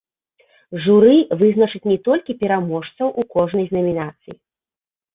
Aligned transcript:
Журы 0.85 1.11
вызначыць 1.43 1.83
не 1.91 1.99
толькі 2.09 2.39
пераможцаў 2.41 3.07
у 3.25 3.29
кожнай 3.37 3.65
з 3.71 3.81
намінацый. 3.81 4.35